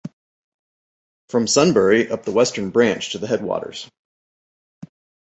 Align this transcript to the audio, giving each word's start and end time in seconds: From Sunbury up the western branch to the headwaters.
From 1.29 1.45
Sunbury 1.45 2.09
up 2.09 2.23
the 2.25 2.31
western 2.31 2.71
branch 2.71 3.11
to 3.11 3.19
the 3.19 3.27
headwaters. 3.27 3.87